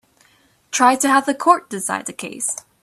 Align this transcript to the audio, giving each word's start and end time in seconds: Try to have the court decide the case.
Try 0.71 0.95
to 0.95 1.07
have 1.07 1.27
the 1.27 1.35
court 1.35 1.69
decide 1.69 2.07
the 2.07 2.11
case. 2.13 2.55